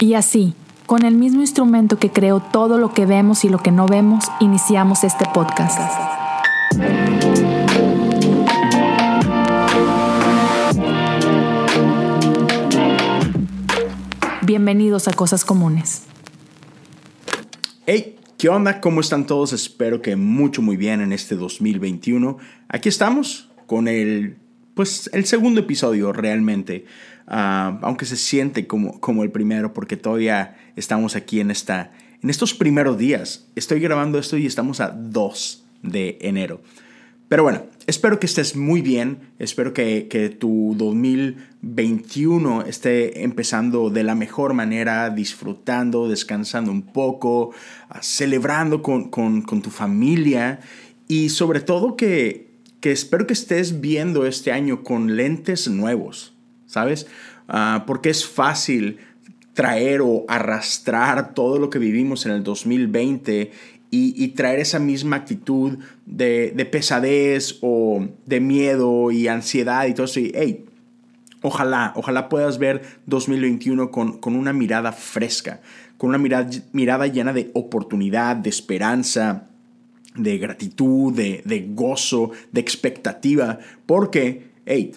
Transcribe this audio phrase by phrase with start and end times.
[0.00, 0.54] Y así,
[0.86, 4.26] con el mismo instrumento que creó todo lo que vemos y lo que no vemos,
[4.38, 5.76] iniciamos este podcast.
[14.42, 16.04] Bienvenidos a Cosas Comunes.
[17.84, 18.80] Hey, ¿qué onda?
[18.80, 19.52] ¿Cómo están todos?
[19.52, 22.38] Espero que mucho, muy bien en este 2021.
[22.68, 24.36] Aquí estamos con el,
[24.78, 26.84] pues, el segundo episodio realmente.
[27.26, 31.90] Ah, aunque se siente como, como el primero, porque todavía estamos aquí en, esta,
[32.22, 33.48] en estos primeros días.
[33.56, 36.60] Estoy grabando esto y estamos a 2 de enero.
[37.26, 44.04] Pero bueno, espero que estés muy bien, espero que, que, tu 2021 esté empezando de
[44.04, 47.50] la mejor manera, disfrutando, descansando un poco,
[47.88, 50.60] ah, celebrando con, con, con tu familia
[51.08, 52.47] y sobre todo que,
[52.80, 56.34] que espero que estés viendo este año con lentes nuevos,
[56.66, 57.06] ¿sabes?
[57.48, 58.98] Uh, porque es fácil
[59.54, 63.50] traer o arrastrar todo lo que vivimos en el 2020
[63.90, 69.94] y, y traer esa misma actitud de, de, pesadez o de miedo y ansiedad y
[69.94, 70.20] todo eso.
[70.20, 70.66] Y, hey,
[71.42, 75.60] ojalá, ojalá puedas ver 2021 con, con una mirada fresca,
[75.96, 79.47] con una mirada, mirada llena de oportunidad, de esperanza,
[80.18, 84.92] de gratitud, de, de gozo, de expectativa, porque, hey,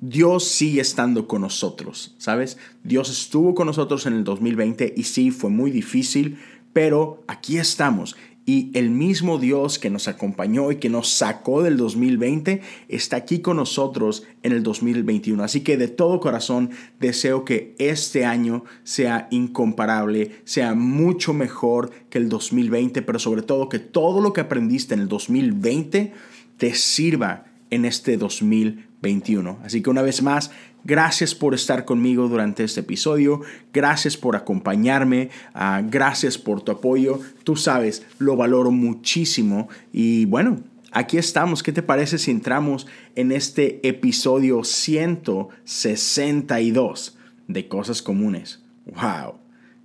[0.00, 2.58] Dios sigue estando con nosotros, ¿sabes?
[2.84, 6.38] Dios estuvo con nosotros en el 2020 y sí, fue muy difícil,
[6.72, 8.14] pero aquí estamos.
[8.48, 13.40] Y el mismo Dios que nos acompañó y que nos sacó del 2020 está aquí
[13.40, 15.42] con nosotros en el 2021.
[15.42, 22.18] Así que de todo corazón deseo que este año sea incomparable, sea mucho mejor que
[22.18, 26.12] el 2020, pero sobre todo que todo lo que aprendiste en el 2020
[26.56, 29.58] te sirva en este 2021.
[29.64, 30.52] Así que una vez más,
[30.86, 33.40] gracias por estar conmigo durante este episodio,
[33.72, 37.20] gracias por acompañarme, uh, gracias por tu apoyo.
[37.42, 40.60] Tú sabes, lo valoro muchísimo y bueno.
[40.92, 47.18] Aquí estamos, ¿qué te parece si entramos en este episodio 162
[47.48, 48.62] de Cosas Comunes?
[48.86, 49.34] ¡Wow!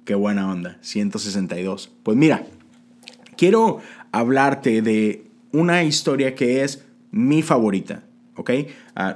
[0.06, 0.78] ¡Qué buena onda!
[0.80, 1.92] 162.
[2.04, 2.46] Pues mira,
[3.36, 3.80] quiero
[4.14, 8.06] hablarte de una historia que es mi favorita,
[8.38, 8.44] Uh,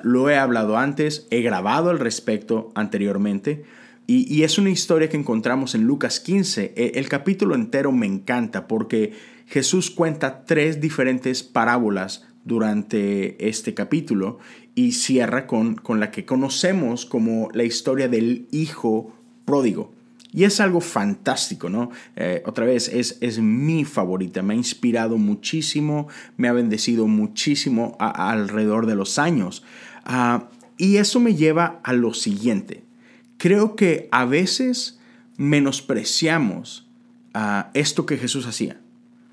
[0.04, 3.64] lo he hablado antes, he grabado al respecto anteriormente
[4.08, 6.74] y, y, es una historia que encontramos en Lucas 15.
[6.76, 9.14] E, el capítulo entero me encanta porque
[9.48, 14.38] Jesús cuenta tres diferentes parábolas durante este capítulo
[14.76, 19.16] y cierra con, con la que conocemos como la historia del hijo
[19.46, 19.95] pródigo.
[20.36, 21.92] Y es algo fantástico, ¿no?
[22.18, 27.96] Eh, otra vez, es, es mi favorita, me ha inspirado muchísimo, me ha bendecido muchísimo
[28.00, 29.64] alrededor de los años.
[30.06, 30.44] Uh,
[30.78, 32.84] y eso me lleva a lo siguiente.
[33.38, 35.00] Creo que a veces
[35.38, 36.86] menospreciamos
[37.34, 38.82] uh, esto que Jesús hacía.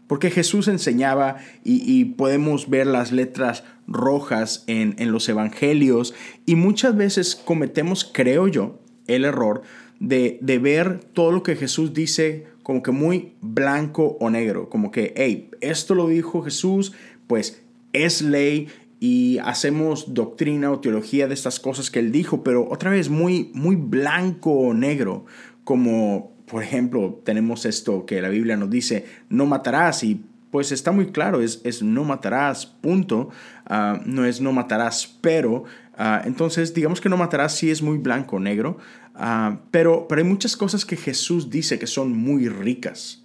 [0.07, 6.15] Porque Jesús enseñaba y, y, podemos ver las letras rojas en, en los evangelios
[6.47, 9.63] y muchas veces cometemos, creo yo, el error
[10.03, 14.91] de, de, ver todo lo que Jesús dice como que muy blanco o negro, como
[14.91, 16.93] que, hey, esto lo dijo Jesús,
[17.29, 18.69] pues es ley
[18.99, 23.51] y hacemos doctrina o teología de estas cosas que él dijo, pero otra vez muy,
[23.55, 25.25] muy blanco o negro,
[25.63, 30.93] como por ejemplo tenemos esto que la Biblia nos dice, no matarás y pues está
[30.93, 33.31] muy claro, es, es no matarás, punto,
[33.71, 35.65] uh, no es no matarás, pero
[35.99, 38.79] Uh, entonces, digamos que no matarás si es muy blanco o negro,
[39.15, 43.25] uh, pero, pero hay muchas cosas que Jesús dice que son muy ricas,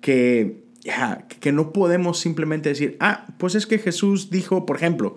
[0.00, 0.64] que,
[1.40, 5.16] que no podemos simplemente decir, ah, pues es que Jesús dijo, por ejemplo,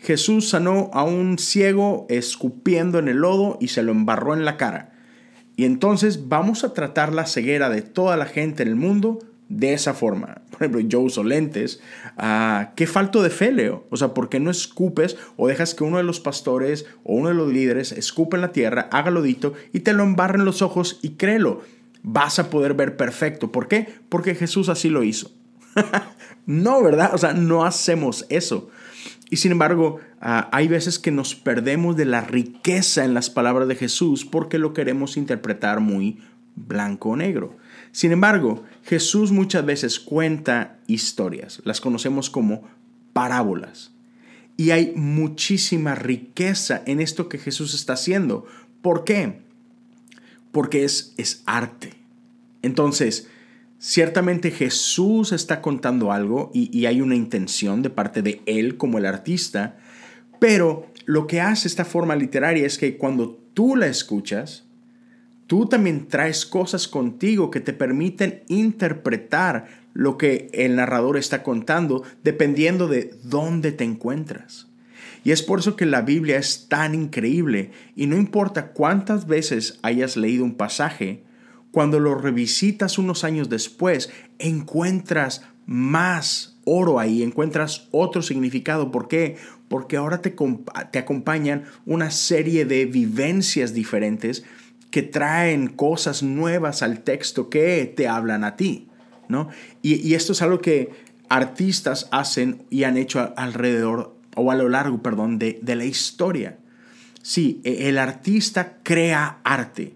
[0.00, 4.58] Jesús sanó a un ciego escupiendo en el lodo y se lo embarró en la
[4.58, 4.92] cara.
[5.56, 9.18] Y entonces vamos a tratar la ceguera de toda la gente en el mundo
[9.48, 10.42] de esa forma.
[10.50, 11.80] Por ejemplo, yo uso lentes.
[12.18, 13.86] Uh, ¿Qué falto de fe, Leo?
[13.90, 17.28] O sea, ¿por qué no escupes o dejas que uno de los pastores o uno
[17.28, 20.62] de los líderes escupe en la tierra, haga lodito y te lo embarre en los
[20.62, 21.62] ojos y créelo?
[22.02, 23.50] Vas a poder ver perfecto.
[23.50, 23.88] ¿Por qué?
[24.08, 25.32] Porque Jesús así lo hizo.
[26.46, 27.14] no, ¿verdad?
[27.14, 28.70] O sea, no hacemos eso.
[29.30, 33.68] Y sin embargo, uh, hay veces que nos perdemos de la riqueza en las palabras
[33.68, 36.18] de Jesús porque lo queremos interpretar muy
[36.54, 37.56] blanco o negro.
[37.98, 42.62] Sin embargo, Jesús muchas veces cuenta historias, las conocemos como
[43.12, 43.90] parábolas.
[44.56, 48.46] Y hay muchísima riqueza en esto que Jesús está haciendo.
[48.82, 49.40] ¿Por qué?
[50.52, 51.94] Porque es, es arte.
[52.62, 53.26] Entonces,
[53.80, 58.98] ciertamente Jesús está contando algo y, y hay una intención de parte de él como
[58.98, 59.76] el artista,
[60.38, 64.67] pero lo que hace esta forma literaria es que cuando tú la escuchas,
[65.48, 72.04] tú también traes cosas contigo que te permiten interpretar lo que el narrador está contando
[72.22, 74.68] dependiendo de dónde te encuentras.
[75.24, 79.80] Y es por eso que la Biblia es tan increíble y no importa cuántas veces
[79.82, 81.24] hayas leído un pasaje,
[81.72, 88.90] cuando lo revisitas unos años después, encuentras más oro ahí, encuentras otro significado.
[88.90, 89.36] ¿Por qué?
[89.68, 90.34] Porque ahora te,
[90.90, 94.44] te acompañan una serie de vivencias diferentes
[94.90, 98.88] que traen cosas nuevas al texto que te hablan a ti.
[99.28, 99.48] ¿no?
[99.82, 100.90] Y, esto es algo que
[101.28, 106.58] artistas hacen y han hecho alrededor o a lo largo, perdón, de, de la historia.
[107.22, 109.94] Sí, e, el artista crea arte.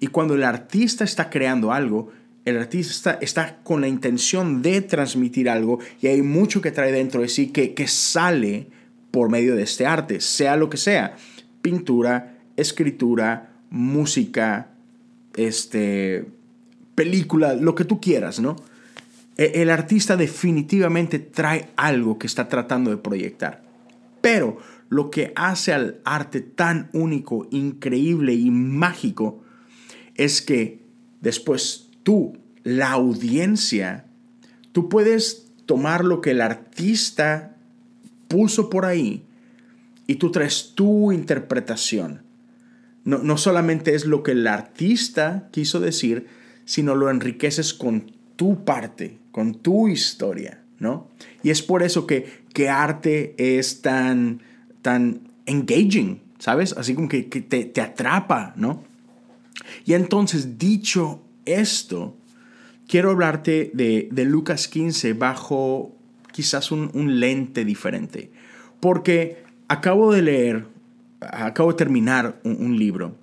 [0.00, 2.12] Y cuando el artista está creando algo,
[2.44, 7.20] el artista está con la intención de transmitir algo y hay mucho que trae dentro
[7.20, 8.68] de sí que, que sale
[9.10, 11.16] por medio de este arte, sea lo que sea,
[11.62, 14.70] pintura, escritura, música,
[15.36, 16.26] este,
[16.94, 18.56] película, lo que tú quieras, ¿no?
[19.36, 23.62] E, el artista definitivamente trae algo que está tratando de proyectar.
[24.20, 29.42] Pero lo que hace al arte tan único, increíble y mágico
[30.14, 30.80] es que
[31.20, 34.06] después tú, la audiencia,
[34.72, 37.56] tú puedes tomar lo que el artista
[38.26, 39.24] puso por ahí
[40.06, 42.22] y tú traes tu interpretación.
[43.08, 46.26] No, no solamente es lo que el artista quiso decir,
[46.66, 51.08] sino lo enriqueces con tu parte, con tu historia, ¿no?
[51.42, 54.42] Y es por eso que, que arte es tan,
[54.82, 56.74] tan engaging, ¿sabes?
[56.76, 58.84] Así como que, te, te, atrapa, ¿no?
[59.86, 62.14] Y entonces, dicho esto,
[62.86, 65.96] quiero hablarte de, Lucas 15 bajo
[66.32, 68.30] quizás un, lente diferente.
[68.80, 70.66] Porque acabo de leer,
[71.20, 73.16] acabo de terminar un, libro,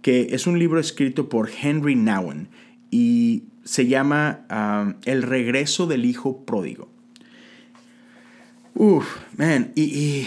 [0.00, 2.48] que es un libro escrito por Henry Nowen
[2.90, 6.88] y se llama um, El regreso del hijo pródigo.
[8.74, 10.26] Uf, man, y,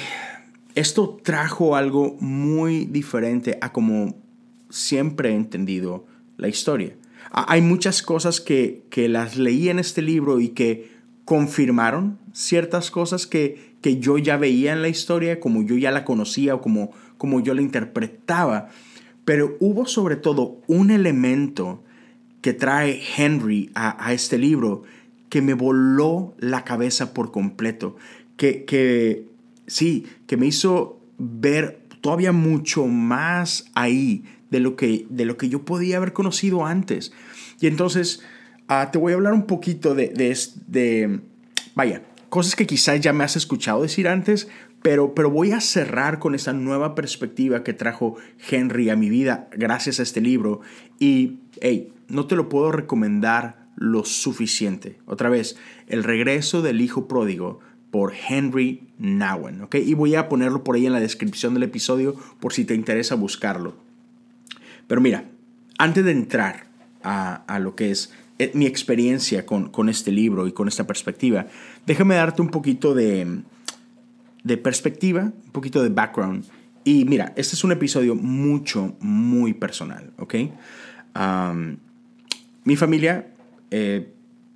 [0.75, 4.15] esto trajo algo muy diferente a como
[4.69, 6.05] siempre he entendido
[6.37, 6.95] la historia.
[7.31, 10.91] Hay muchas cosas que, las leí en este libro y que
[11.23, 16.05] confirmaron ciertas cosas que, que yo ya veía en la historia, como yo ya la
[16.05, 16.91] conocía o como,
[17.25, 18.69] como yo la interpretaba.
[19.25, 21.83] Pero hubo sobre todo un elemento
[22.41, 24.83] que trae Henry a, este libro
[25.29, 27.95] que me voló la cabeza por completo,
[28.37, 29.25] que, que
[29.65, 35.49] sí, que me hizo ver todavía mucho más ahí de lo que, de lo que
[35.49, 37.11] yo podía haber conocido antes.
[37.59, 38.21] Y entonces
[38.67, 40.09] ah, te voy a hablar un poquito de,
[40.67, 41.19] de,
[41.73, 44.47] vaya, cosas que quizás ya me has escuchado decir antes,
[44.85, 48.17] pero, pero voy a cerrar con esa nueva perspectiva que trajo
[48.51, 50.61] Henry a mi vida gracias a este libro.
[50.99, 54.99] Y, hey, no te lo puedo recomendar lo suficiente.
[55.07, 59.67] Otra vez, El regreso del hijo pródigo por Henry Nowen.
[59.73, 63.15] Y voy a ponerlo por ahí en la descripción del episodio por si te interesa
[63.15, 63.73] buscarlo.
[64.85, 65.25] Pero mira,
[65.79, 66.67] antes de entrar
[67.01, 71.47] a, lo que es eh, mi experiencia con, este libro y con esta perspectiva,
[71.87, 73.41] déjame darte un poquito de,
[74.57, 76.45] perspectiva, un poquito de background.
[76.83, 80.35] Y mira, este es un episodio mucho, muy personal, ¿ok?
[82.65, 83.27] mi familia,
[83.71, 84.11] eh,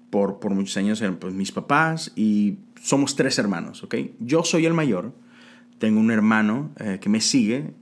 [0.09, 3.95] por, muchos años, eran pues, mis papás y somos tres hermanos, ¿ok?
[4.19, 5.13] Yo soy el mayor,
[5.77, 7.73] tengo un hermano eh, que me sigue,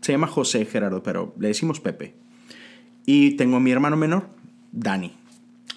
[0.00, 2.14] se llama José Gerardo, pero le decimos Pepe.
[3.04, 4.28] Y tengo a mi hermano menor,
[4.70, 5.12] Dani.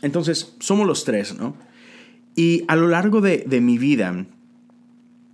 [0.02, 1.56] Entonces, somos los tres, ¿no?
[2.36, 4.26] Y a lo largo de, mi vida,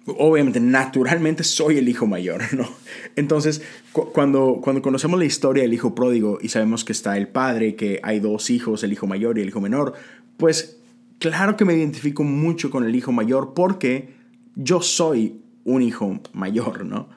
[0.06, 2.68] obviamente, naturalmente soy el hijo mayor, ¿no?
[3.16, 7.76] Entonces, cuando, cuando conocemos la historia del hijo pródigo y sabemos que está el padre,
[7.76, 9.94] que hay dos hijos, el hijo mayor y el hijo menor,
[10.38, 10.80] pues
[11.20, 14.16] claro que me identifico mucho con el hijo mayor porque
[14.56, 17.10] yo soy un hijo mayor, ¿no?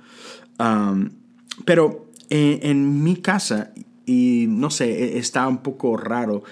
[1.64, 3.72] Pero eh, en mi casa,
[4.06, 6.42] y no sé, e, está un poco raro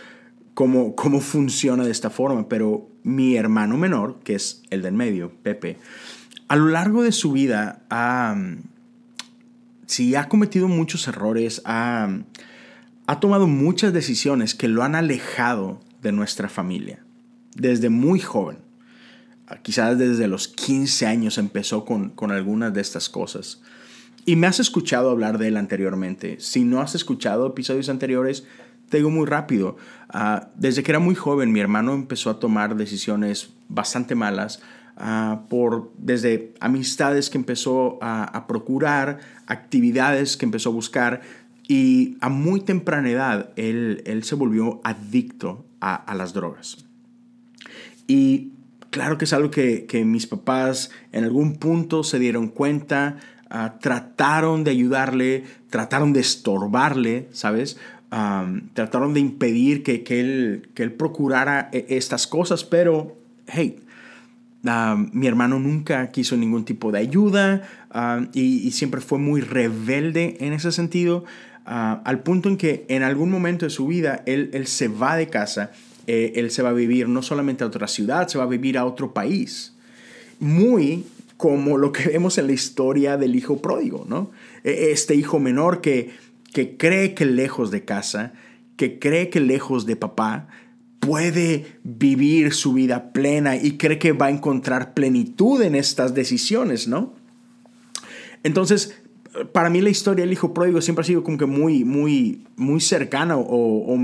[0.54, 5.32] cómo, cómo funciona de esta forma, pero mi hermano menor, que es el del medio,
[5.42, 5.78] Pepe,
[6.52, 8.36] a lo largo de su vida ha,
[9.86, 12.10] sí, ha cometido muchos errores, ha,
[13.06, 17.02] ha tomado muchas decisiones que lo han alejado de nuestra familia,
[17.56, 18.58] desde muy joven.
[19.62, 23.62] Quizás desde los 15 años empezó con, con algunas de estas cosas.
[24.26, 26.36] Y me has escuchado hablar de él anteriormente.
[26.38, 28.44] Si no has escuchado episodios anteriores,
[28.90, 29.78] te digo muy rápido.
[30.10, 34.60] Ah, desde que era muy joven, mi hermano empezó a tomar decisiones bastante malas.
[34.96, 41.22] Ah, por desde amistades que empezó a, procurar, actividades que empezó a buscar
[41.66, 46.84] Y a muy temprana edad, él, él se volvió adicto a, las drogas.
[48.06, 48.50] Y
[48.90, 53.16] claro que es algo que, que mis papás en algún punto se dieron cuenta,
[53.50, 57.78] uh, trataron de ayudarle, trataron de estorbarle, ¿sabes?
[58.12, 63.78] Um, trataron de impedir que, que, él, que él procurara e, estas cosas, pero, hey,
[64.62, 67.62] mi hermano nunca quiso ningún tipo de ayuda
[68.32, 71.24] y, y, siempre fue muy rebelde en ese sentido,
[71.64, 75.28] al punto en que en algún momento de su vida él, él se va de
[75.28, 75.72] casa,
[76.06, 78.76] eh, él se va a vivir no solamente a otra ciudad, se va a vivir
[78.76, 79.74] a otro país.
[80.40, 81.04] Muy
[81.36, 84.30] como lo que vemos en la historia del hijo pródigo, ¿no?
[84.64, 86.10] E, este hijo menor que,
[86.52, 88.32] que cree que lejos de casa,
[88.76, 90.48] que cree que lejos de papá,
[91.02, 96.86] puede vivir su vida plena y cree que va a encontrar plenitud en estas decisiones,
[96.86, 97.12] ¿no?
[98.44, 99.02] Entonces,
[99.50, 102.80] para mí la historia del hijo pródigo siempre ha sido como que muy, muy, muy
[102.80, 103.98] cercana o,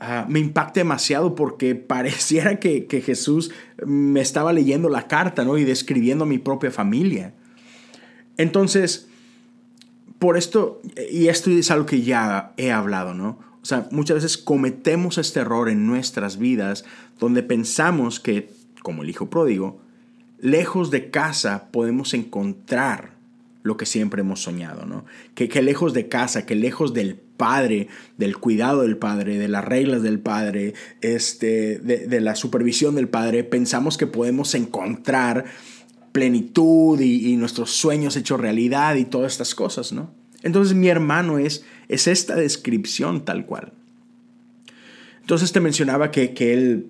[0.00, 3.50] Uh, me impacta demasiado porque pareciera que, que, Jesús
[3.84, 5.58] me estaba leyendo la carta ¿no?
[5.58, 7.34] y describiendo a mi propia familia.
[8.38, 9.10] Entonces,
[10.18, 10.80] por esto,
[11.12, 13.49] y esto es algo que ya he hablado, ¿no?
[13.62, 16.84] O sea, muchas veces cometemos este error en nuestras vidas
[17.18, 18.50] donde pensamos que,
[18.82, 19.80] como el hijo pródigo,
[20.40, 23.20] lejos de casa podemos encontrar
[23.62, 25.04] lo que siempre hemos soñado, ¿no?
[25.34, 29.64] Que, que lejos de casa, que lejos del padre, del cuidado del padre, de las
[29.64, 35.44] reglas del padre, este, de, de la supervisión del padre, pensamos que podemos encontrar
[36.12, 40.10] plenitud y, y, nuestros sueños hechos realidad y todas estas cosas, ¿no?
[40.42, 43.72] Entonces mi hermano es, es esta descripción tal cual.
[45.20, 46.86] Entonces te mencionaba que, que él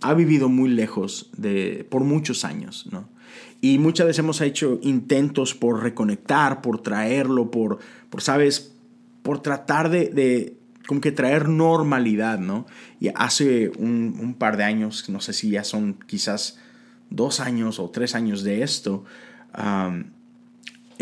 [0.00, 3.08] ha vivido muy lejos de, por muchos años, ¿no?
[3.60, 7.78] Y muchas veces hemos hecho intentos por reconectar, por traerlo, por,
[8.10, 8.74] por sabes,
[9.22, 10.56] por tratar de, de
[10.86, 12.66] como que traer normalidad, ¿no?
[12.98, 16.58] Y hace un, par de años, no sé si ya son quizás
[17.10, 19.04] dos años o tres años de esto,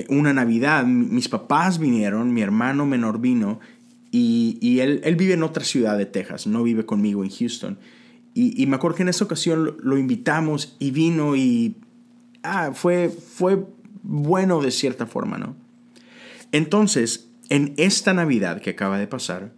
[0.08, 3.60] una Navidad, mis papás vinieron, mi hermano menor vino,
[4.10, 7.78] y, y él, él, vive en otra ciudad de Texas, no vive conmigo en Houston.
[8.34, 11.76] Y, y me acuerdo que en esa ocasión lo, invitamos y vino y
[12.42, 13.64] ah, fue, fue
[14.02, 15.56] bueno de cierta forma, ¿no?
[16.52, 19.52] Entonces, en esta Navidad que acaba de pasar,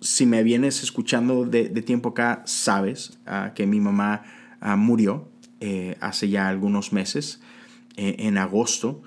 [0.00, 4.22] si me vienes escuchando de, de tiempo acá, sabes uh, que mi mamá
[4.60, 5.28] uh, murió
[5.64, 7.40] eh, hace ya algunos meses,
[7.96, 9.00] eh, en agosto.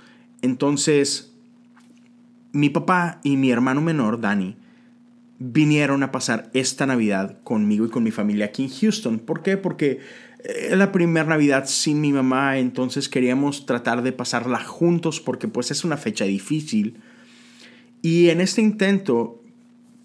[0.45, 1.33] Entonces,
[2.51, 4.55] mi papá y mi hermano menor, Dani,
[5.39, 9.17] vinieron a pasar esta Navidad conmigo y con mi familia aquí en Houston.
[9.17, 9.57] ¿Por qué?
[9.57, 10.01] Porque
[10.43, 15.71] es la primera Navidad sin mi mamá, entonces queríamos tratar de pasarla juntos porque pues
[15.71, 16.97] es una fecha difícil.
[18.03, 19.41] Y en este intento,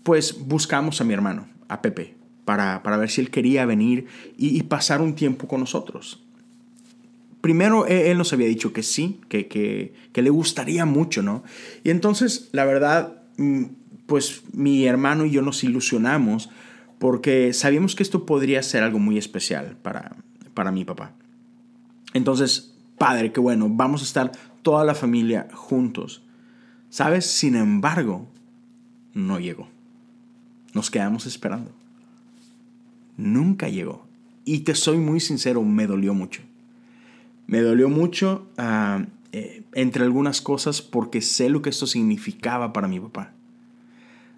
[0.04, 2.14] pues buscamos a mi hermano, a Pepe,
[2.46, 4.06] para, para ver si él quería venir
[4.38, 6.24] y, y, pasar un tiempo con nosotros.
[7.40, 11.42] Primero él, él nos había dicho que sí, que, que, que, le gustaría mucho, ¿no?
[11.84, 13.64] Y entonces, la verdad, mm,
[14.06, 16.50] pues mi hermano y yo nos ilusionamos
[16.98, 20.16] porque sabíamos que esto podría ser algo muy especial para,
[20.52, 21.14] para mi papá.
[22.12, 24.32] Entonces, padre, qué bueno, vamos a estar
[24.62, 26.22] toda la familia juntos.
[26.90, 27.24] ¿Sabes?
[27.24, 28.28] Sin embargo,
[29.14, 29.68] no llegó.
[30.74, 31.72] Nos quedamos esperando.
[33.16, 34.06] Nunca llegó.
[34.44, 36.42] Y te soy muy sincero, me dolió mucho.
[37.50, 42.86] Me dolió mucho, uh, eh, entre algunas cosas, porque sé lo que esto significaba para
[42.86, 43.32] mi papá.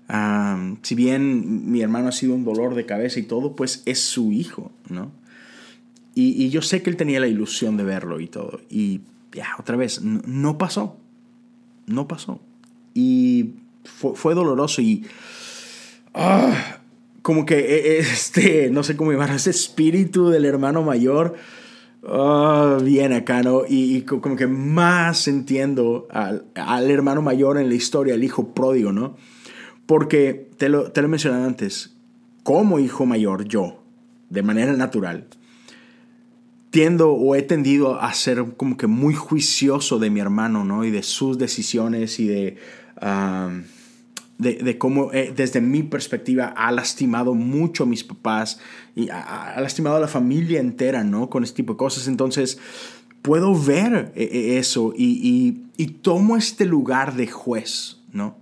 [0.08, 4.00] Uh, si bien mi hermano ha sido un dolor de cabeza y todo, pues es
[4.00, 5.12] su hijo, ¿no?
[6.14, 8.62] Y, yo sé que él tenía la ilusión de verlo y todo.
[8.70, 10.96] Y ya, otra vez, no, pasó.
[11.86, 12.40] No pasó.
[12.94, 15.04] Y fue, doloroso y...
[16.14, 16.78] Ah,
[17.20, 21.36] como que e, e, este, no sé cómo llamar, ese espíritu del hermano mayor
[22.02, 23.62] oh, viene acá, ¿no?
[23.68, 28.92] Y, como que más entiendo al, al, hermano mayor en la historia, el hijo pródigo,
[28.92, 29.16] ¿no?
[29.86, 31.96] Porque te lo, te lo mencioné antes,
[32.42, 33.82] como hijo mayor, yo,
[34.30, 35.26] de manera natural,
[36.70, 40.84] tiendo o he tendido a ser como que muy juicioso de mi hermano, ¿no?
[40.84, 42.56] Y de sus decisiones y de,
[43.02, 43.62] uh,
[44.42, 48.58] de, cómo eh, desde mi perspectiva ha lastimado mucho a mis papás
[48.94, 51.30] y ha, lastimado a la familia entera, ¿no?
[51.30, 52.08] Con este tipo de cosas.
[52.08, 52.58] Entonces,
[53.22, 55.68] puedo ver eh, eh, eso y,
[56.02, 58.36] tomo este lugar de juez, ¿no?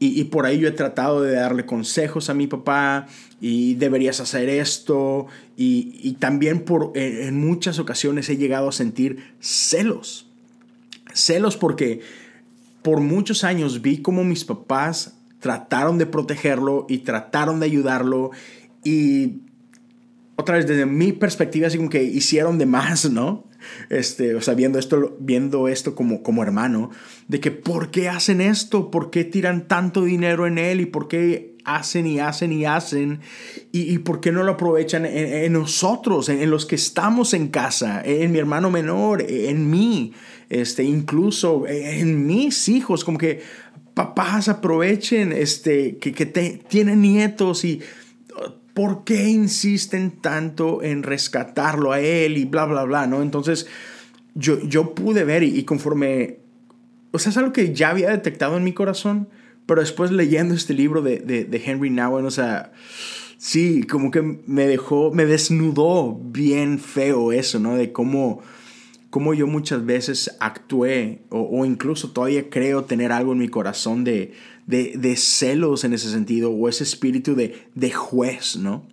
[0.00, 3.08] Y, por ahí yo he tratado de darle consejos a mi papá
[3.40, 5.26] y deberías hacer esto.
[5.56, 10.28] Y también por, en muchas ocasiones he llegado a sentir celos.
[11.12, 12.00] Celos porque,
[12.88, 18.30] por muchos años vi cómo mis papás trataron de protegerlo y trataron de ayudarlo
[18.82, 19.42] y
[20.36, 23.44] otra vez desde mi perspectiva así como que hicieron de más, ¿no?
[23.90, 26.90] Este, o sea, viendo esto, viendo esto como, como hermano,
[27.26, 28.90] de que ¿por qué hacen esto?
[28.90, 30.80] ¿Por qué tiran tanto dinero en él?
[30.80, 33.20] ¿Y por qué hacen y hacen y hacen?
[33.72, 38.32] ¿Y, por qué no lo aprovechan en, nosotros, en, los que estamos en casa, en
[38.32, 40.12] mi hermano menor, en mí,
[40.48, 43.04] este, incluso en mis hijos?
[43.04, 43.42] Como que
[43.94, 47.80] papás aprovechen, este, que, que tienen nietos y
[48.78, 53.22] ¿por qué insisten tanto en rescatarlo a él y bla, bla, bla, ¿no?
[53.22, 53.66] Entonces,
[54.36, 56.38] yo, yo pude ver y, conforme,
[57.10, 59.30] o sea, es algo que ya había detectado en mi corazón,
[59.68, 62.72] pero después leyendo este libro de, de, Henry Nowen, o sea,
[63.36, 67.76] sí, como que me dejó, me desnudó bien feo eso, ¿no?
[67.76, 68.40] De cómo,
[69.10, 74.32] cómo yo muchas veces actué o, incluso todavía creo tener algo en mi corazón de,
[74.66, 78.88] de, celos en ese sentido o ese espíritu de, de juez, ¿no?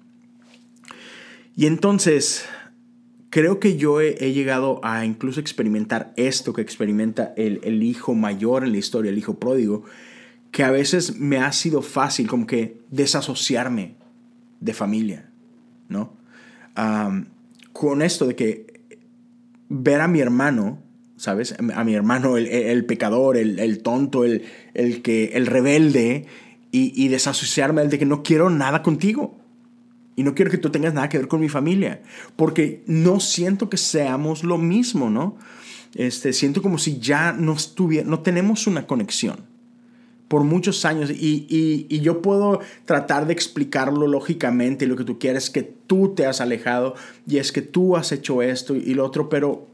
[1.56, 2.44] Y entonces,
[3.30, 8.66] creo que yo he, llegado a incluso experimentar esto que experimenta el, el, hijo mayor
[8.66, 9.86] en la historia, el hijo pródigo,
[10.56, 13.96] que a veces me ha sido fácil como que desasociarme
[14.62, 15.30] de familia,
[15.90, 16.14] ¿no?
[17.74, 18.82] con esto de que
[19.68, 20.82] ver a mi hermano
[21.18, 21.56] ¿sabes?
[21.60, 26.26] A mi hermano, el, pecador, el, tonto, el, el, que, el rebelde,
[26.72, 29.38] y, y desasociarme de que no quiero nada contigo.
[30.16, 32.02] Y no quiero que tú tengas nada que ver con mi familia.
[32.38, 35.38] Porque no siento que seamos lo mismo, ¿no?
[35.96, 39.55] Este, siento como si ya no, estuviera, no tenemos una conexión
[40.36, 45.18] por muchos años y, y, y, yo puedo tratar de explicarlo lógicamente lo que tú
[45.18, 48.94] quieres es que tú te has alejado y es que tú has hecho esto y
[48.96, 49.70] lo otro, pero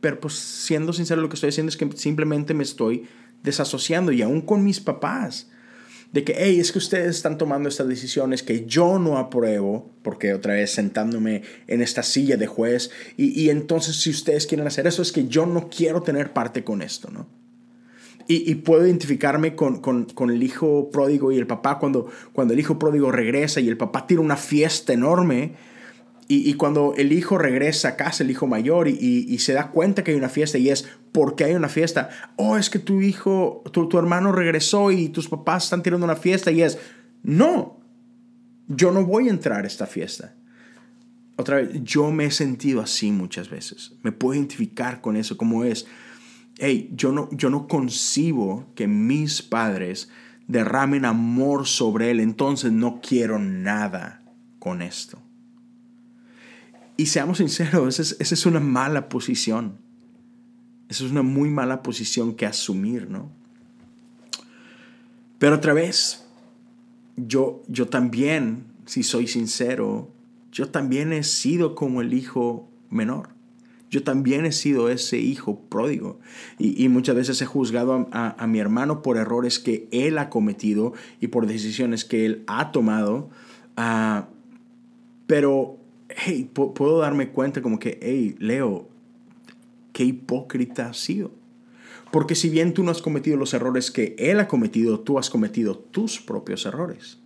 [0.00, 3.04] pero pues siendo sincero lo que estoy haciendo es que simplemente me estoy
[3.44, 5.48] desasociando y aún con mis papás.
[6.10, 10.34] De que, hey, es que ustedes están tomando estas decisiones que yo no apruebo, porque
[10.34, 14.88] otra vez sentándome en esta silla de juez, y, y entonces si ustedes quieren hacer
[14.88, 17.28] eso es que yo no quiero tener parte con esto, ¿no?
[18.30, 22.54] Y, y, puedo identificarme con, con, con, el hijo pródigo y el papá cuando, cuando
[22.54, 25.54] el hijo pródigo regresa y el papá tira una fiesta enorme
[26.32, 30.12] y, cuando el hijo regresa a casa, el hijo mayor, y, se da cuenta que
[30.12, 32.08] hay una fiesta y es, porque hay una fiesta?
[32.36, 36.14] Oh, es que tu hijo, tu, tu hermano regresó y tus papás están tirando una
[36.14, 36.78] fiesta y es,
[37.24, 37.80] no,
[38.68, 40.36] yo no voy a entrar a esta fiesta.
[41.34, 43.94] Otra vez, yo me he sentido así muchas veces.
[44.04, 45.88] Me puedo identificar con eso, como es,
[46.60, 50.10] hey, yo no, yo no concibo que mis padres
[50.46, 54.22] derramen amor sobre él, entonces no quiero nada
[54.58, 55.18] con esto.
[56.96, 59.78] Y seamos sinceros, esa es, una mala posición.
[60.90, 63.30] Esa es una muy mala posición que asumir, ¿no?
[65.38, 66.26] Pero otra vez,
[67.16, 70.12] yo, yo también, si soy sincero,
[70.52, 73.30] yo también he sido como el hijo menor.
[73.90, 76.20] Yo también he sido ese hijo pródigo.
[76.58, 81.26] Y, muchas veces he juzgado a, mi hermano por errores que él ha cometido y
[81.26, 83.30] por decisiones que él ha tomado.
[83.76, 84.26] Uh,
[85.26, 85.76] pero
[86.08, 88.88] hey, puedo darme cuenta como que, hey, Leo,
[89.92, 91.32] qué hipócrita has sido.
[92.12, 95.30] Porque si bien tú no has cometido los errores que él ha cometido, tú has
[95.30, 97.18] cometido tus propios errores.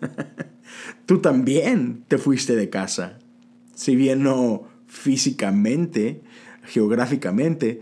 [1.06, 3.18] tú también te fuiste de casa.
[3.74, 6.20] Si bien no físicamente,
[6.64, 7.80] geográficamente,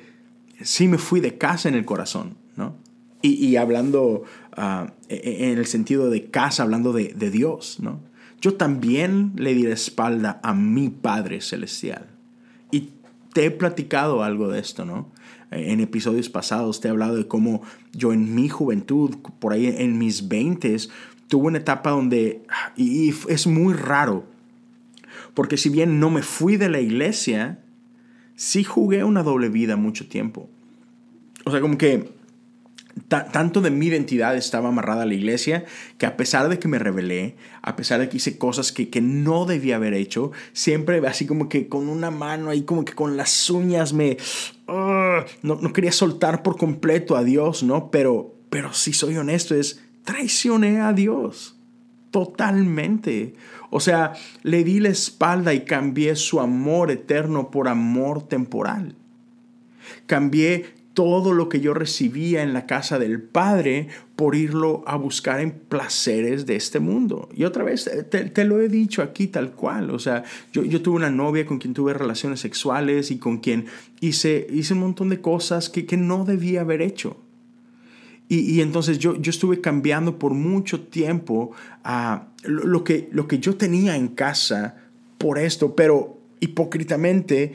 [0.62, 2.76] sí me fui de casa en el corazón, ¿no?
[3.20, 4.22] Y, hablando
[4.56, 8.00] ah, e, e, en el sentido de casa, hablando de, de Dios, ¿no?
[8.40, 12.06] yo también le di la espalda a mi Padre Celestial.
[12.70, 12.90] Y
[13.32, 15.10] te he platicado algo de esto, ¿no?
[15.50, 19.98] En episodios pasados te he hablado de cómo yo en mi juventud, por ahí en
[19.98, 20.90] mis veintes,
[21.26, 22.42] tuve una etapa donde,
[22.76, 24.26] y es muy raro,
[25.38, 27.60] porque si bien no me fui de la iglesia,
[28.34, 30.50] sí jugué una doble vida mucho tiempo.
[31.44, 32.10] O sea, como que
[33.06, 35.64] tanto de mi identidad estaba amarrada a la iglesia
[35.96, 39.00] que a pesar de que me rebelé, a pesar de que hice cosas que, que
[39.00, 43.16] no debía haber hecho, siempre así como que con una mano ahí como que con
[43.16, 44.16] las uñas me...
[44.66, 47.92] no, no, quería soltar por completo a Dios, ¿no?
[47.92, 51.54] Pero, pero si soy honesto es traicioné a Dios.
[52.10, 53.34] Totalmente.
[53.70, 58.94] O sea, le di la espalda y cambié su amor eterno por amor temporal.
[60.06, 65.38] Cambié todo lo que yo recibía en la casa del Padre por irlo a buscar
[65.38, 67.28] en placeres de este mundo.
[67.32, 69.90] Y otra vez, te, lo he dicho aquí tal cual.
[69.90, 73.66] O sea, yo, yo, tuve una novia con quien tuve relaciones sexuales y con quien
[74.00, 77.16] hice, hice un montón de cosas que, que no debía haber hecho.
[78.30, 83.56] Y, entonces yo, yo estuve cambiando por mucho tiempo a lo, que, lo que yo
[83.56, 84.76] tenía en casa
[85.16, 87.54] por esto, pero hipócritamente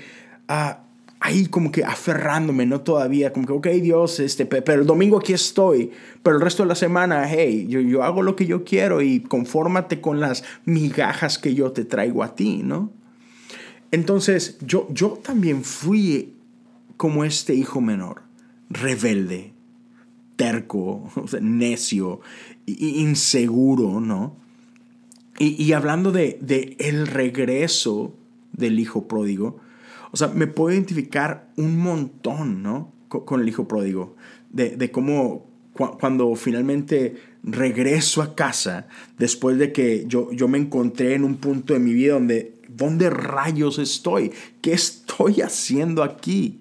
[1.20, 5.32] ahí como que aferrándome, no todavía, como que, ok Dios, este, pero el domingo aquí
[5.32, 9.02] estoy, pero el resto de la semana, hey, yo, yo hago lo que yo quiero
[9.02, 12.92] y confórmate con las migajas que yo te traigo a ti, ¿no?
[13.92, 16.34] Entonces yo, yo también fui
[16.98, 18.24] como este hijo menor,
[18.70, 19.53] rebelde,
[20.36, 22.22] terco, necio,
[22.66, 24.38] inseguro, ¿no?
[25.40, 28.16] Y, hablando de, de, el regreso
[28.52, 29.60] del hijo pródigo,
[30.12, 32.94] o sea, me puedo identificar un montón, ¿no?
[33.08, 34.16] Con, el hijo pródigo,
[34.52, 41.16] de, de cómo cuando finalmente regreso a casa, después de que yo, yo me encontré
[41.16, 44.32] en un punto de mi vida donde, ¿dónde rayos estoy?
[44.62, 46.60] ¿Qué estoy haciendo aquí?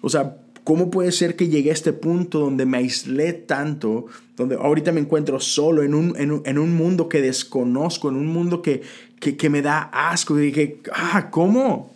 [0.00, 4.56] O sea, ¿Cómo puede ser que llegué a este punto donde me aislé tanto, donde
[4.56, 8.80] ahorita me encuentro solo en un, en un, mundo que desconozco, en un mundo que,
[9.20, 10.38] que, me da asco?
[10.38, 11.94] Y dije, ah, ¿cómo?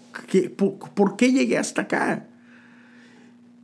[0.95, 2.27] por, qué llegué hasta acá?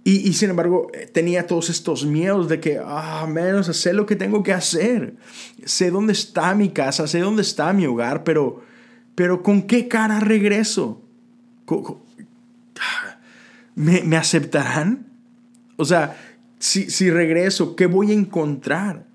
[0.06, 4.42] Y, sin embargo, tenía todos estos miedos de que, ah, menos, sé lo que tengo
[4.42, 5.16] que hacer.
[5.64, 8.62] Sé dónde está mi casa, sé dónde está mi hogar, pero,
[9.14, 11.00] pero ¿con qué cara regreso?
[13.74, 15.06] ¿Me, aceptarán?
[15.76, 16.16] O sea,
[16.58, 19.06] si, si, regreso, ¿qué voy a encontrar?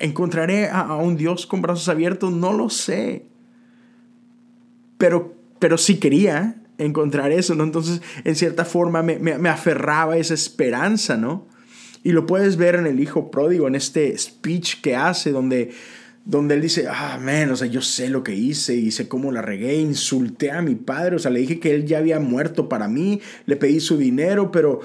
[0.00, 2.32] ¿Encontraré a, un Dios con brazos abiertos?
[2.32, 3.26] No lo sé.
[4.96, 7.64] Pero, pero sí quería encontrar eso, ¿no?
[7.64, 11.46] Entonces, en cierta forma, me, me, me aferraba esa esperanza, ¿no?
[12.04, 15.72] Y lo puedes ver en el Hijo Pródigo, en este speech que hace, donde
[16.24, 19.32] donde él dice, ah, men, o sea, yo sé lo que hice y sé cómo
[19.32, 22.68] la regué, insulté a mi padre, o sea, le dije que él ya había muerto
[22.68, 24.80] para mí, le pedí su dinero, pero,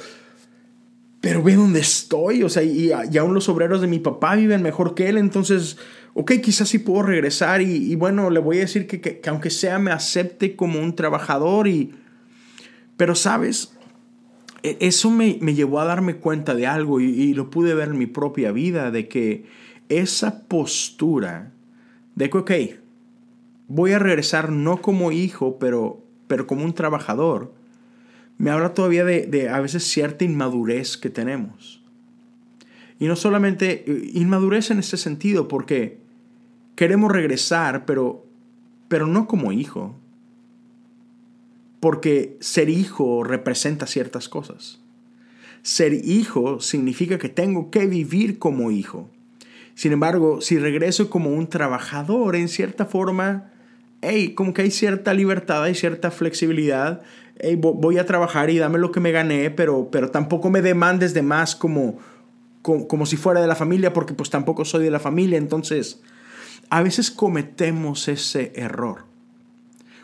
[1.22, 4.64] pero ve dónde estoy, o sea, y, y aún los obreros de mi papá viven
[4.64, 5.78] mejor que él, entonces,
[6.16, 9.78] ok, quizás sí puedo regresar y, bueno, le voy a decir que, que, aunque sea
[9.78, 11.94] me acepte como un trabajador y,
[12.98, 13.78] pero sabes,
[14.64, 18.00] e, eso me, me llevó a darme cuenta de algo y lo pude ver en
[18.00, 19.46] mi propia vida, de que
[19.90, 21.52] esa postura
[22.16, 22.52] de que, ok,
[23.68, 27.54] voy a regresar no como hijo, pero, pero como un trabajador,
[28.38, 31.84] me habla todavía de, de, a veces cierta inmadurez que tenemos.
[33.00, 36.00] Y no solamente eh, inmadurez en este sentido, porque
[36.76, 38.26] queremos regresar, pero,
[38.88, 39.96] pero no como hijo.
[41.80, 44.80] Porque ser hijo representa ciertas cosas.
[45.62, 49.10] Ser hijo significa que tengo que vivir como hijo.
[49.78, 53.52] Sin embargo, si regreso como un trabajador, en cierta forma,
[54.02, 57.04] hey, como que hay cierta libertad, hay cierta flexibilidad.
[57.60, 61.22] Voy a trabajar y dame lo que me gané, pero, pero tampoco me demandes de
[61.22, 62.00] más como,
[62.64, 65.38] como, como si fuera de la familia, porque pues tampoco soy de la familia.
[65.38, 66.02] Entonces,
[66.72, 69.06] a veces cometemos ese error.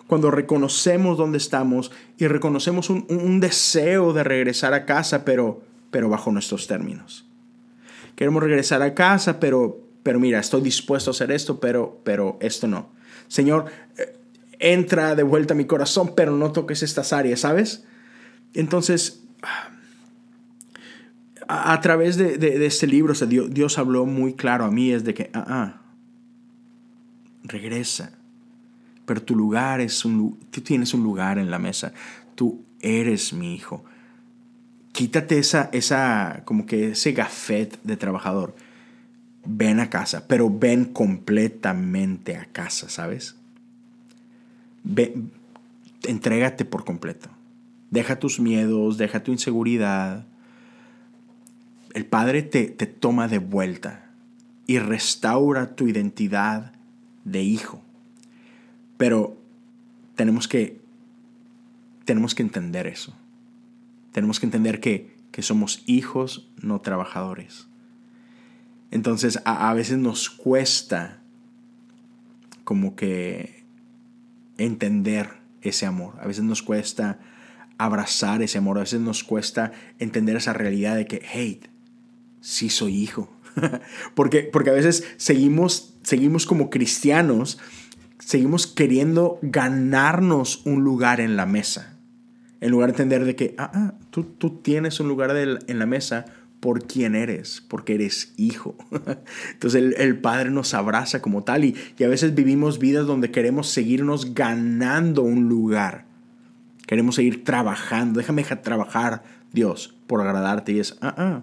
[0.06, 6.10] Cuando reconocemos dónde estamos y reconocemos un, un deseo de regresar a casa, pero, pero
[6.10, 7.26] bajo nuestros términos
[8.16, 12.68] queremos regresar a casa, pero, pero mira, estoy dispuesto a hacer esto, pero, pero esto
[12.68, 12.92] no.
[13.28, 13.66] Señor,
[13.98, 14.18] eh,
[14.60, 17.86] entra de vuelta a mi corazón, pero no toques estas áreas, ¿sabes?
[18.54, 19.24] Entonces,
[21.48, 25.46] a, través de, este libro, Dios, habló muy claro a mí, es de que, ah,
[25.48, 25.82] ah,
[27.44, 28.14] regresa,
[29.06, 31.94] pero tu lugar es un, tú tienes un lugar en la mesa,
[32.36, 33.84] tú eres mi hijo
[34.94, 38.56] quítate esa, esa, como que ese gafet de trabajador.
[39.46, 43.36] Ven a casa, pero ven completamente a casa, ¿sabes?
[44.84, 45.32] Ven,
[46.04, 47.30] entrégate por completo.
[47.92, 50.26] Deja tus miedos, deja tu inseguridad.
[51.94, 54.06] El Padre te, te toma de vuelta
[54.66, 56.72] y restaura tu identidad
[57.26, 57.82] de hijo.
[58.98, 59.38] Pero
[60.16, 60.80] tenemos que,
[62.06, 63.14] tenemos que entender eso.
[64.14, 67.68] Tenemos que entender que, somos hijos, no trabajadores.
[68.92, 71.20] Entonces a, veces nos cuesta
[72.64, 73.66] como que
[74.60, 76.14] entender ese amor.
[76.22, 77.20] A veces nos cuesta
[77.80, 78.78] abrazar ese amor.
[78.78, 81.62] A veces nos cuesta entender esa realidad de que, hey,
[82.40, 83.36] sí soy hijo.
[84.14, 87.58] porque, porque a veces seguimos, seguimos como cristianos,
[88.20, 91.93] seguimos queriendo ganarnos un lugar en la mesa
[92.64, 95.86] en lugar de entender de que, ah, ah tú, tú tienes un lugar en la
[95.86, 96.26] mesa
[96.62, 98.78] por quién eres, porque eres hijo.
[99.52, 103.68] Entonces el, Padre nos abraza como tal y, y, a veces vivimos vidas donde queremos
[103.68, 106.06] seguirnos ganando un lugar.
[106.88, 108.20] Queremos seguir trabajando.
[108.20, 110.72] Déjame trabajar, Dios, por agradarte.
[110.72, 111.42] Y es, ah, ah,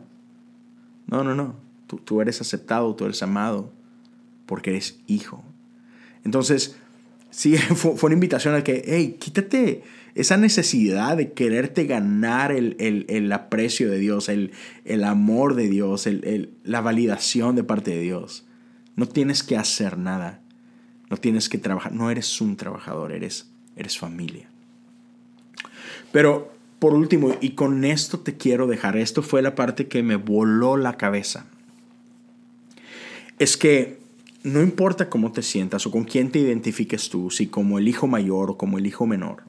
[1.06, 1.56] No, no, no.
[1.86, 3.70] Tú, tú eres aceptado, tú eres amado,
[4.46, 5.44] porque eres hijo.
[6.24, 6.79] Entonces,
[7.30, 9.82] sí, fue, una invitación a que, hey, quítate
[10.14, 14.52] esa necesidad de quererte ganar el, aprecio de Dios, el,
[15.04, 16.08] amor de Dios,
[16.64, 18.44] la validación de parte de Dios.
[18.96, 20.42] No tienes que hacer nada.
[21.08, 21.92] No tienes que trabajar.
[21.92, 24.48] No eres un trabajador, eres, eres familia.
[26.12, 30.16] Pero por último, y con esto te quiero dejar, esto fue la parte que me
[30.16, 31.46] voló la cabeza.
[33.38, 33.99] Es que
[34.42, 38.06] no importa cómo te sientas o con quién te identifiques tú, si como el hijo
[38.06, 39.44] mayor o como el hijo menor,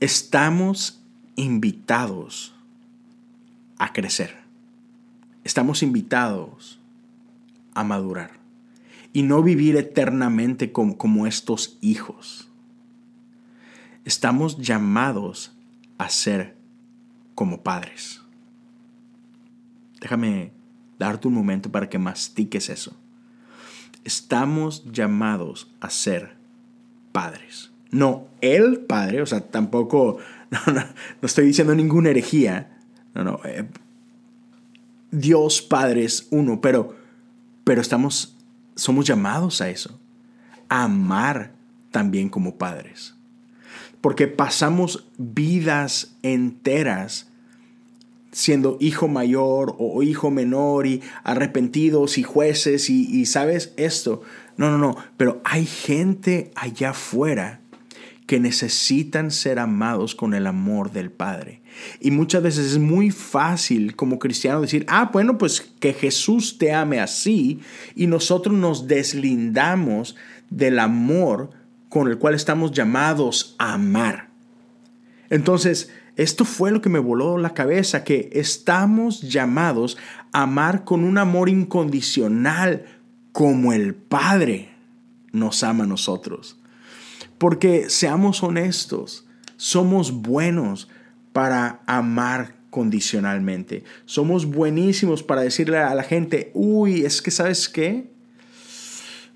[0.00, 1.02] estamos
[1.34, 2.54] invitados
[3.78, 4.36] a crecer.
[5.44, 6.78] Estamos invitados
[7.74, 8.32] a madurar
[9.12, 12.48] y no vivir eternamente como, como estos hijos.
[14.04, 15.52] Estamos llamados
[15.96, 16.56] a ser
[17.34, 18.20] como padres.
[20.00, 20.52] Déjame
[20.98, 22.96] darte un momento para que mastiques eso.
[24.04, 26.36] Estamos llamados a ser
[27.12, 27.70] padres.
[27.90, 30.18] No el padre, o sea, tampoco,
[30.50, 30.84] no,
[31.22, 32.78] estoy diciendo ninguna herejía.
[33.14, 33.40] No, no.
[33.44, 33.66] Eh,
[35.10, 36.94] Dios Padre es uno, pero,
[37.64, 38.36] pero estamos,
[38.74, 39.98] somos llamados a eso.
[40.68, 41.52] A amar
[41.90, 43.14] también como padres.
[44.00, 47.27] Porque pasamos vidas enteras
[48.32, 54.22] siendo hijo mayor o hijo menor y arrepentidos y jueces y, sabes esto.
[54.56, 57.60] No, no, no, pero hay gente allá afuera
[58.26, 61.62] que necesitan ser amados con el amor del Padre.
[62.00, 66.74] Y muchas veces es muy fácil como cristiano decir, ah, bueno, pues que Jesús te
[66.74, 67.60] ame así
[67.94, 70.16] y nosotros nos deslindamos
[70.50, 71.50] del amor
[71.88, 74.28] con el cual estamos llamados a amar.
[75.30, 79.96] Entonces, esto fue lo que me voló la cabeza, que estamos llamados
[80.32, 82.86] a amar con un amor incondicional
[83.30, 84.70] como el Padre
[85.32, 86.58] nos ama a nosotros.
[87.38, 90.88] Porque seamos honestos, somos buenos
[91.32, 93.84] para amar condicionalmente.
[94.04, 98.10] Somos buenísimos para decirle a la gente, uy, es que sabes qué?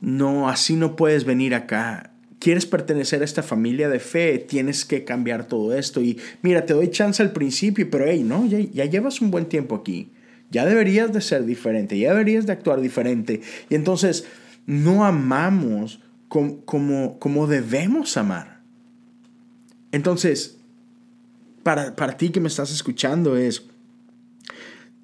[0.00, 2.11] No, así no puedes venir acá
[2.42, 6.00] quieres pertenecer a esta familia de fe, tienes que cambiar todo esto.
[6.00, 9.76] Y mira, te doy chance al principio, pero hey, no, ya, llevas un buen tiempo
[9.76, 10.10] aquí.
[10.50, 13.42] Ya deberías de ser diferente, ya deberías de actuar diferente.
[13.70, 14.26] Y entonces
[14.66, 18.60] no amamos como, como, como debemos amar.
[19.92, 20.58] Entonces,
[21.62, 23.66] para, para ti que me estás escuchando es,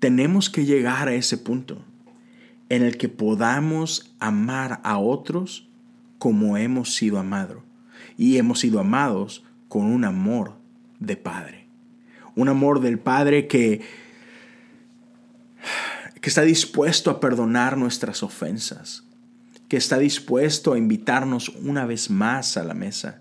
[0.00, 1.84] tenemos que llegar a ese punto
[2.68, 5.67] en el que podamos amar a otros
[6.18, 7.62] como hemos sido amados.
[8.16, 10.54] Y hemos sido amados con un amor
[10.98, 11.66] de Padre.
[12.34, 13.82] Un amor del Padre que,
[16.20, 19.04] que está dispuesto a perdonar nuestras ofensas,
[19.68, 23.20] que está dispuesto a invitarnos una vez más a la mesa,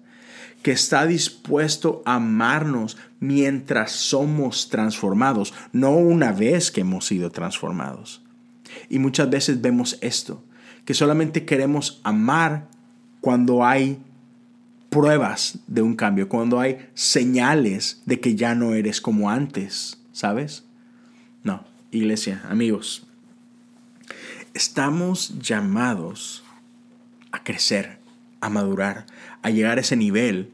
[0.62, 8.22] que está dispuesto a amarnos mientras somos transformados, no una vez que hemos sido transformados.
[8.90, 10.44] Y muchas veces vemos esto,
[10.86, 12.68] que solamente queremos amar
[13.22, 14.00] cuando hay
[14.90, 20.64] pruebas de un cambio, cuando hay señales de que ya no eres como antes, ¿sabes?
[21.44, 23.06] No, iglesia, amigos,
[24.54, 26.44] estamos llamados
[27.32, 28.00] a crecer,
[28.42, 29.06] a madurar,
[29.42, 30.52] a llegar a ese nivel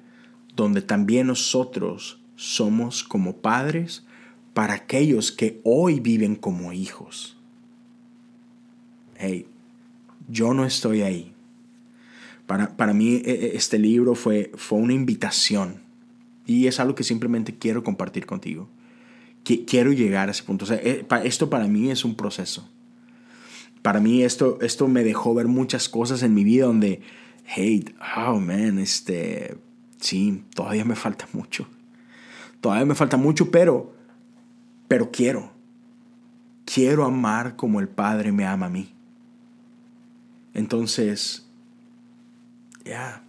[0.56, 4.04] donde también nosotros somos como padres
[4.54, 7.38] para aquellos que hoy viven como hijos.
[9.16, 9.48] Hey,
[10.28, 11.33] yo no estoy ahí.
[12.46, 15.82] Para, mí e, e, este libro fue, fue una invitación
[16.46, 18.70] y es algo que simplemente quiero compartir contigo.
[19.44, 20.66] quiero llegar a ese punto.
[20.72, 22.70] Eh, esto para mí es un proceso.
[23.82, 27.02] Para mí esto, esto me dejó ver muchas cosas en mi vida donde,
[27.46, 27.86] hey,
[28.18, 29.58] oh man, este,
[30.00, 31.68] sí, todavía me falta mucho.
[32.62, 33.94] Todavía me falta mucho, pero,
[34.88, 35.52] pero quiero.
[36.66, 38.94] Quiero amar como el Padre me ama a mí.
[40.54, 41.46] Entonces,
[42.86, 43.24] ya.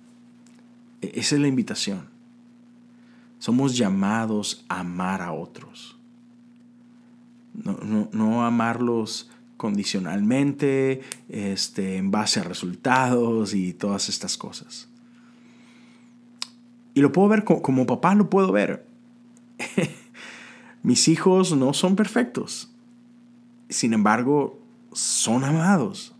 [1.00, 2.08] E-, esa es la invitación.
[3.38, 5.98] Somos llamados a amar a otros.
[7.52, 14.88] No, amarlos condicionalmente, este, en base a resultados y todas estas cosas.
[16.94, 18.86] Y lo puedo ver como papá, lo puedo ver.
[20.82, 22.70] Mis hijos no son perfectos.
[23.68, 24.58] Sin embargo,
[24.92, 26.13] son amados.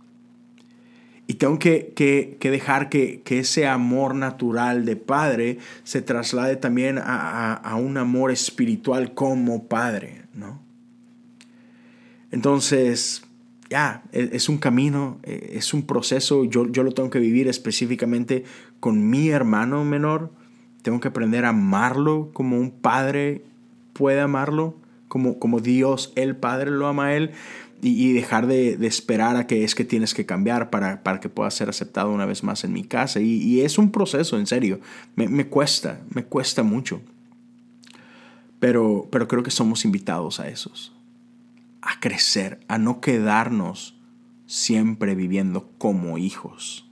[1.27, 7.97] Y tengo que, dejar que, ese amor natural de padre se traslade también a, un
[7.97, 10.63] amor espiritual como padre, ¿no?
[12.31, 13.23] Entonces,
[13.71, 17.49] ya, e, es un camino, e, es un proceso, yo, yo lo tengo que vivir
[17.49, 18.45] específicamente
[18.81, 20.33] con mi hermano menor,
[20.83, 23.45] tengo que aprender a amarlo como un padre
[23.95, 24.75] puede amarlo,
[25.09, 27.31] como, como Dios, el Padre, lo ama a él,
[27.83, 31.51] y, dejar de, esperar a que es que tienes que cambiar para, para que pueda
[31.51, 33.21] ser aceptado una vez más en mi casa.
[33.21, 34.81] Y, es un proceso, en serio,
[35.17, 37.03] me, me, cuesta, me cuesta mucho.
[38.59, 40.95] Pero, pero creo que somos invitados a esos,
[41.83, 43.99] a crecer, a no quedarnos
[44.47, 46.89] siempre viviendo como hijos,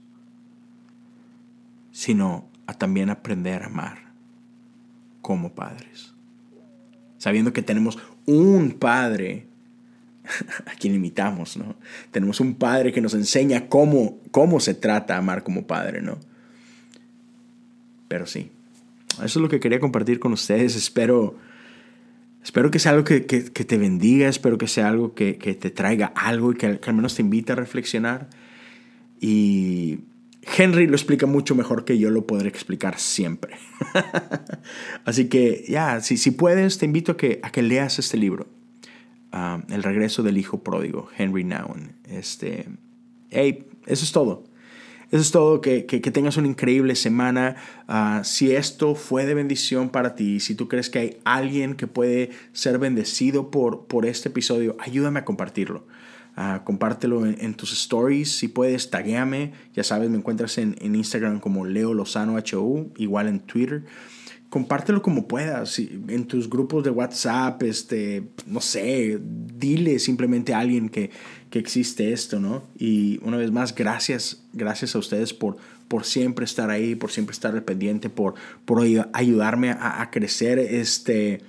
[1.91, 4.13] sino a también aprender a amar
[5.21, 6.13] como padres.
[7.17, 9.47] Sabiendo que tenemos un padre
[10.65, 11.75] a quien imitamos, ¿no?
[12.11, 16.19] Tenemos un padre que nos enseña cómo, cómo se trata amar como padre, ¿no?
[18.07, 18.51] Pero sí,
[19.15, 20.75] eso es lo que quería compartir con ustedes.
[20.75, 21.35] Espero
[22.43, 26.51] Espero que sea algo que, te bendiga, espero que sea algo que, te traiga algo
[26.51, 28.29] y que, al menos te invite a reflexionar.
[29.21, 29.99] Y
[30.57, 33.55] Henry lo explica mucho mejor que yo lo podré explicar siempre.
[35.05, 38.47] Así que ya, si, si puedes, te invito a que, a que leas este libro.
[39.35, 41.95] Ah, El regreso del hijo pródigo, Henry Nouwen.
[42.07, 42.67] Este,
[43.31, 44.43] hey, eso es todo.
[45.09, 47.55] Eso es todo, que, que, tengas una increíble semana.
[47.87, 51.87] Ah, si esto fue de bendición para ti, si tú crees que hay alguien que
[51.87, 55.87] puede ser bendecido por, por este episodio, ayúdame a compartirlo.
[56.35, 59.53] Uh, compártelo en, tus stories, si puedes, taguéame.
[59.75, 63.83] Ya sabes, me encuentras en, en Instagram como Leo Lozano HU, igual en Twitter
[64.53, 70.89] compártelo como puedas, en tus grupos de WhatsApp, este, no sé, dile simplemente a alguien
[70.89, 71.09] que,
[71.49, 72.61] que existe esto, ¿no?
[72.77, 77.33] Y una vez más, gracias, gracias a ustedes por, por siempre estar ahí, por siempre
[77.33, 78.35] estar al pendiente, por,
[78.65, 81.41] por ayudarme a, crecer, este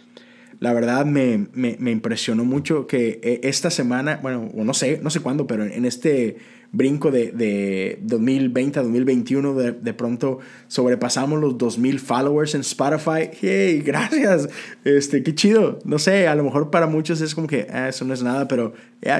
[0.60, 5.10] la verdad me, me, me, impresionó mucho que eh, esta semana, bueno, no sé, no
[5.10, 6.38] sé cuándo, pero en este
[6.74, 13.30] brinco de, de 2020 a 2021, de, de, pronto sobrepasamos los 2000 followers en Spotify.
[13.40, 13.82] ¡Hey!
[13.86, 14.48] Gracias.
[14.84, 15.78] Este, qué chido.
[15.84, 18.48] No sé, a lo mejor para muchos es como que ah, eso no es nada,
[18.48, 18.74] pero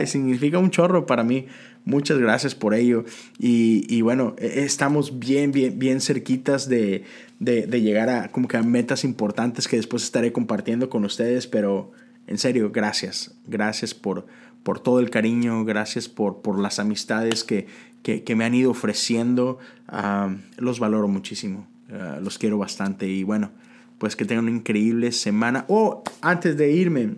[0.07, 1.47] significa un chorro para mí.
[1.85, 3.05] Muchas gracias por ello.
[3.39, 7.05] Y, y bueno, e, estamos bien, bien, bien cerquitas de,
[7.39, 11.47] de, de llegar a como que a metas importantes que después estaré compartiendo con ustedes,
[11.47, 11.93] pero
[12.27, 13.35] en serio, gracias.
[13.47, 14.27] Gracias por
[14.65, 17.69] por todo el cariño, gracias por, por las amistades que,
[18.03, 19.59] que, me han ido ofreciendo.
[19.87, 23.53] Ah, los valoro muchísimo, ah, los quiero bastante y bueno,
[23.99, 25.67] pues que tengan una increíble semana.
[25.69, 27.15] Oh, antes de irme,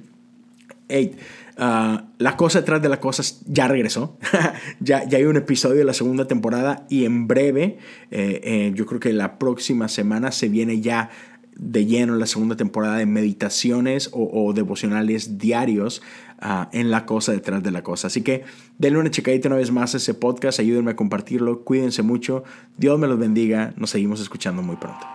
[0.88, 1.16] hey,
[1.56, 4.18] ah, la cosa detrás de las cosas ya regresó.
[4.80, 7.78] ya, ya hay un episodio de la segunda temporada y en breve,
[8.10, 11.10] eh, eh, yo creo que la próxima semana se viene ya
[11.56, 16.02] de lleno la segunda temporada de meditaciones o, devocionales diarios
[16.38, 18.08] Ah, en la cosa, detrás de la cosa.
[18.08, 18.44] Así que
[18.78, 22.44] denle una checadita una vez más a ese podcast, ayúdenme a compartirlo, cuídense mucho,
[22.76, 25.06] Dios me los bendiga, nos seguimos escuchando muy pronto.